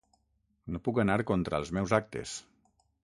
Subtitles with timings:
[0.75, 2.33] No puc anar contra els meus actes.